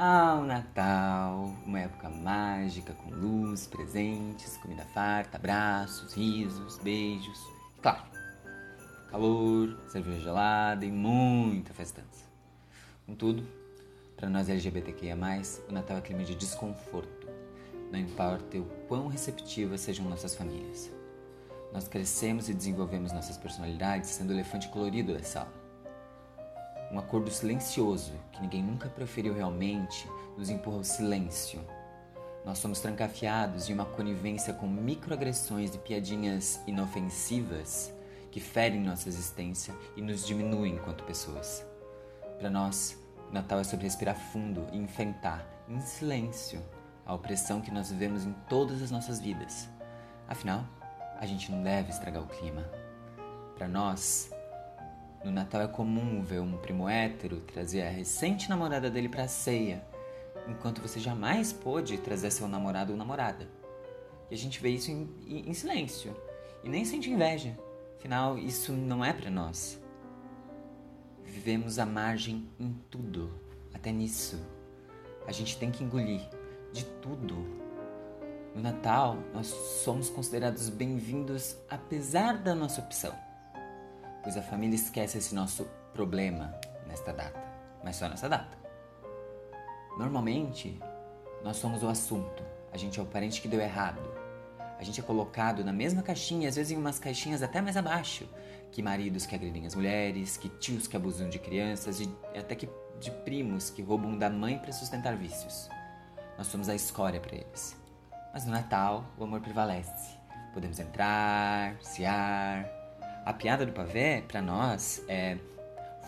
[0.00, 7.36] Ah, o Natal, uma época mágica com luz, presentes, comida farta, abraços, risos, beijos.
[7.76, 8.04] E claro,
[9.10, 12.26] calor, cerveja gelada e muita festança.
[13.06, 13.44] Contudo,
[14.16, 15.16] para nós LGBTQIA,
[15.68, 17.26] o Natal é clima de desconforto.
[17.90, 20.92] Não importa o quão receptivas sejam nossas famílias.
[21.72, 25.67] Nós crescemos e desenvolvemos nossas personalidades sendo o elefante colorido da sala
[26.90, 31.60] um acordo silencioso que ninguém nunca preferiu realmente nos empurra ao silêncio.
[32.44, 37.92] Nós somos trancafiados em uma conivência com microagressões e piadinhas inofensivas
[38.30, 41.64] que ferem nossa existência e nos diminuem enquanto pessoas.
[42.38, 42.96] Para nós,
[43.28, 46.62] o Natal é sobre respirar fundo e enfrentar, em silêncio,
[47.04, 49.68] a opressão que nós vivemos em todas as nossas vidas.
[50.26, 50.64] Afinal,
[51.18, 52.64] a gente não deve estragar o clima.
[53.56, 54.30] Para nós,
[55.24, 59.28] no Natal é comum ver um primo hétero trazer a recente namorada dele para a
[59.28, 59.84] ceia,
[60.46, 63.48] enquanto você jamais pôde trazer seu namorado ou namorada.
[64.30, 66.14] E a gente vê isso em, em, silêncio
[66.62, 67.58] e nem sente inveja.
[67.96, 69.80] Afinal, isso não é para nós.
[71.24, 73.32] Vivemos à margem em tudo,
[73.74, 74.40] até nisso.
[75.26, 76.22] A gente tem que engolir
[76.72, 77.34] de tudo.
[78.54, 83.27] No Natal, nós somos considerados bem-vindos apesar da nossa opção
[84.28, 86.54] pois a família esquece esse nosso problema
[86.86, 87.42] nesta data,
[87.82, 88.58] mas só nessa data.
[89.96, 90.78] Normalmente,
[91.42, 94.02] nós somos o assunto, a gente é o parente que deu errado.
[94.78, 98.28] A gente é colocado na mesma caixinha, às vezes em umas caixinhas até mais abaixo,
[98.70, 102.68] que maridos que agredem as mulheres, que tios que abusam de crianças, e até que
[103.00, 105.70] de primos que roubam da mãe para sustentar vícios.
[106.36, 107.74] Nós somos a escória para eles.
[108.34, 110.18] Mas no Natal, o amor prevalece.
[110.52, 112.77] Podemos entrar, ciar,
[113.28, 115.36] a piada do pavê, para nós, é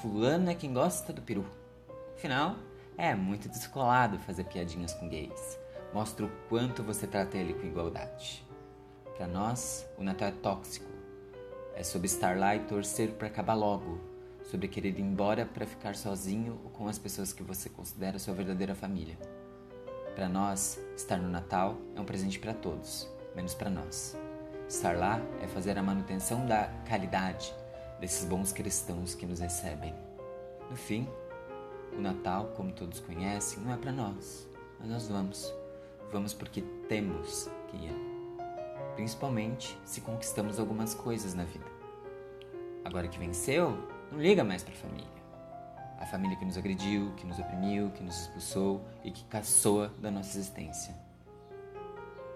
[0.00, 1.44] fulano é quem gosta do peru.
[2.14, 2.54] Afinal,
[2.96, 5.58] é muito descolado fazer piadinhas com gays.
[5.92, 8.46] Mostra o quanto você trata ele com igualdade.
[9.16, 10.88] Para nós, o Natal é tóxico.
[11.74, 13.98] É sobre estar lá e torcer para acabar logo,
[14.48, 18.34] sobre querer ir embora para ficar sozinho ou com as pessoas que você considera sua
[18.34, 19.18] verdadeira família.
[20.14, 24.16] Para nós, estar no Natal é um presente para todos, menos para nós.
[24.68, 27.54] Estar lá é fazer a manutenção da caridade
[27.98, 29.94] desses bons cristãos que nos recebem.
[30.68, 31.08] No fim,
[31.96, 34.46] o Natal, como todos conhecem, não é para nós,
[34.78, 35.50] mas nós vamos.
[36.12, 37.94] Vamos porque temos que ir.
[38.94, 41.64] Principalmente se conquistamos algumas coisas na vida.
[42.84, 43.70] Agora que venceu,
[44.12, 45.18] não liga mais para a família.
[45.98, 50.10] A família que nos agrediu, que nos oprimiu, que nos expulsou e que caçoa da
[50.10, 50.94] nossa existência.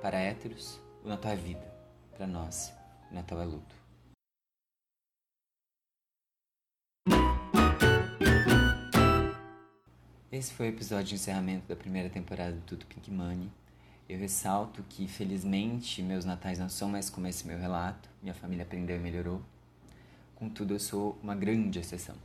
[0.00, 1.69] Para héteros, o Natal é vida.
[2.20, 2.70] Para nós,
[3.10, 3.74] Natal é luto.
[10.30, 13.50] Esse foi o episódio de encerramento da primeira temporada do Tudo Pink Money.
[14.06, 18.10] Eu ressalto que, felizmente, meus natais não são mais como esse meu relato.
[18.20, 19.40] Minha família aprendeu e melhorou.
[20.34, 22.16] Contudo, eu sou uma grande exceção.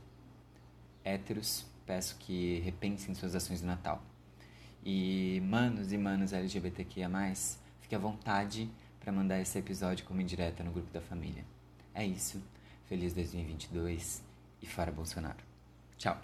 [1.02, 4.02] Héteros, peço que repensem suas ações de Natal.
[4.84, 7.08] E manos e manos LGBTQIA+,
[7.80, 8.70] fique à vontade
[9.06, 11.44] para mandar esse episódio como indireta no grupo da família.
[11.94, 12.42] É isso.
[12.88, 14.20] Feliz 2022
[14.60, 15.38] e fora Bolsonaro.
[15.96, 16.20] Tchau.